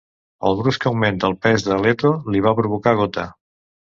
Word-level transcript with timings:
El 0.51 0.55
brusc 0.59 0.87
augment 0.91 1.19
de 1.25 1.29
pes 1.43 1.67
de 1.67 1.77
Leto 1.83 2.13
li 2.35 2.43
va 2.47 2.53
provocar 2.61 2.97
gota. 3.05 3.27